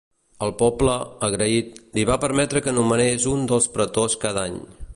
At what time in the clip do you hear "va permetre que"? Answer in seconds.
2.11-2.73